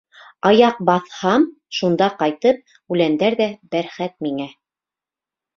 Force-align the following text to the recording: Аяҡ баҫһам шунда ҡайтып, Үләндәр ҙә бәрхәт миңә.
Аяҡ 0.51 0.79
баҫһам 0.89 1.45
шунда 1.79 2.07
ҡайтып, 2.23 2.73
Үләндәр 2.97 3.39
ҙә 3.43 3.49
бәрхәт 3.77 4.17
миңә. 4.29 4.49